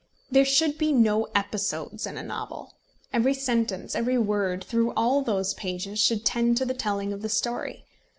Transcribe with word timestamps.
There 0.31 0.45
should 0.45 0.79
be 0.79 0.91
no 0.91 1.25
episodes 1.35 2.07
in 2.07 2.17
a 2.17 2.23
novel. 2.23 2.73
Every 3.13 3.35
sentence, 3.35 3.93
every 3.93 4.17
word, 4.17 4.63
through 4.63 4.93
all 4.97 5.21
those 5.21 5.53
pages, 5.53 5.99
should 5.99 6.25
tend 6.25 6.57
to 6.57 6.65
the 6.65 6.73
telling 6.73 7.13
of 7.13 7.21
the 7.21 7.29
story. 7.29 7.85